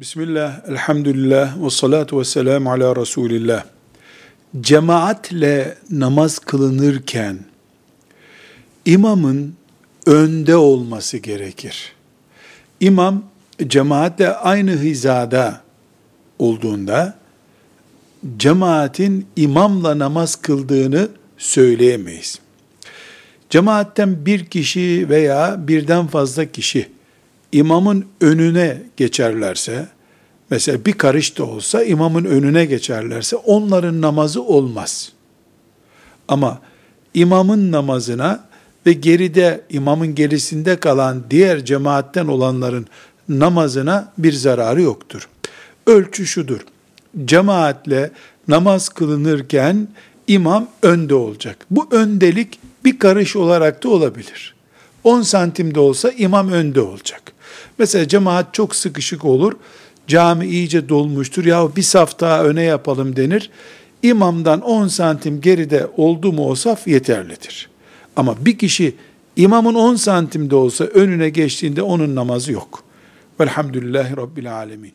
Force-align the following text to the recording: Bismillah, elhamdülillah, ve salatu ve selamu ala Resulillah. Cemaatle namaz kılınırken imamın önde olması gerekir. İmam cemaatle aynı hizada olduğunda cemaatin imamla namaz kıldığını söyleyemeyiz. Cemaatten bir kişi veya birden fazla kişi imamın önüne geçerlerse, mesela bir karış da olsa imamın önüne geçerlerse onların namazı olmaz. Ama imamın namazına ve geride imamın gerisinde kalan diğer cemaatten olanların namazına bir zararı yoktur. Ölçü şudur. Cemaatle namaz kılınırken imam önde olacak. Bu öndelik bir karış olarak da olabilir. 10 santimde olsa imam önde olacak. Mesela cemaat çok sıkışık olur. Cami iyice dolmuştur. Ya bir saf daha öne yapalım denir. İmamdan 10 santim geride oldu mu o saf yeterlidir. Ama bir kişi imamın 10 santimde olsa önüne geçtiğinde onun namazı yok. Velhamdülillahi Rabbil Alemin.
Bismillah, 0.00 0.68
elhamdülillah, 0.68 1.64
ve 1.64 1.70
salatu 1.70 2.20
ve 2.20 2.24
selamu 2.24 2.72
ala 2.72 2.96
Resulillah. 2.96 3.64
Cemaatle 4.60 5.78
namaz 5.90 6.38
kılınırken 6.38 7.38
imamın 8.84 9.54
önde 10.06 10.56
olması 10.56 11.16
gerekir. 11.16 11.92
İmam 12.80 13.24
cemaatle 13.66 14.34
aynı 14.34 14.70
hizada 14.70 15.60
olduğunda 16.38 17.18
cemaatin 18.36 19.26
imamla 19.36 19.98
namaz 19.98 20.36
kıldığını 20.36 21.08
söyleyemeyiz. 21.38 22.38
Cemaatten 23.50 24.26
bir 24.26 24.46
kişi 24.46 25.06
veya 25.08 25.56
birden 25.68 26.06
fazla 26.06 26.44
kişi 26.44 26.97
imamın 27.52 28.06
önüne 28.20 28.82
geçerlerse, 28.96 29.88
mesela 30.50 30.84
bir 30.84 30.92
karış 30.92 31.38
da 31.38 31.44
olsa 31.44 31.84
imamın 31.84 32.24
önüne 32.24 32.64
geçerlerse 32.64 33.36
onların 33.36 34.00
namazı 34.00 34.42
olmaz. 34.42 35.12
Ama 36.28 36.60
imamın 37.14 37.72
namazına 37.72 38.48
ve 38.86 38.92
geride 38.92 39.60
imamın 39.70 40.14
gerisinde 40.14 40.76
kalan 40.76 41.24
diğer 41.30 41.64
cemaatten 41.64 42.26
olanların 42.26 42.86
namazına 43.28 44.12
bir 44.18 44.32
zararı 44.32 44.82
yoktur. 44.82 45.28
Ölçü 45.86 46.26
şudur. 46.26 46.60
Cemaatle 47.24 48.10
namaz 48.48 48.88
kılınırken 48.88 49.88
imam 50.26 50.68
önde 50.82 51.14
olacak. 51.14 51.66
Bu 51.70 51.88
öndelik 51.90 52.60
bir 52.84 52.98
karış 52.98 53.36
olarak 53.36 53.84
da 53.84 53.88
olabilir. 53.88 54.54
10 55.04 55.22
santimde 55.22 55.80
olsa 55.80 56.10
imam 56.10 56.52
önde 56.52 56.80
olacak. 56.80 57.27
Mesela 57.78 58.08
cemaat 58.08 58.54
çok 58.54 58.76
sıkışık 58.76 59.24
olur. 59.24 59.52
Cami 60.06 60.46
iyice 60.46 60.88
dolmuştur. 60.88 61.44
Ya 61.44 61.76
bir 61.76 61.82
saf 61.82 62.20
daha 62.20 62.44
öne 62.44 62.62
yapalım 62.62 63.16
denir. 63.16 63.50
İmamdan 64.02 64.60
10 64.60 64.88
santim 64.88 65.40
geride 65.40 65.86
oldu 65.96 66.32
mu 66.32 66.48
o 66.48 66.54
saf 66.54 66.86
yeterlidir. 66.88 67.68
Ama 68.16 68.36
bir 68.40 68.58
kişi 68.58 68.94
imamın 69.36 69.74
10 69.74 69.94
santimde 69.94 70.56
olsa 70.56 70.84
önüne 70.84 71.28
geçtiğinde 71.28 71.82
onun 71.82 72.14
namazı 72.14 72.52
yok. 72.52 72.82
Velhamdülillahi 73.40 74.16
Rabbil 74.16 74.54
Alemin. 74.54 74.92